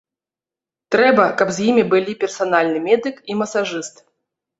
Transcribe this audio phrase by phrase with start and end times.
[0.95, 3.95] Трэба, каб з імі былі персанальны медык і масажыст.